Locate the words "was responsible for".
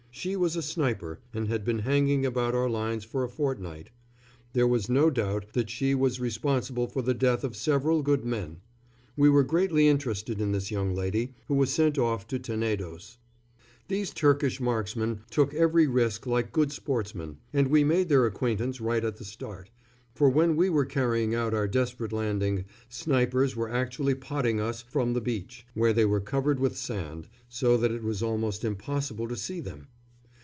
5.95-7.01